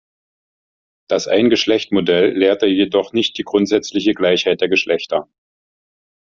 [1.07, 5.29] Das Ein-Geschlecht-Modell lehrte jedoch nicht die grundsätzliche Gleichheit der Geschlechter.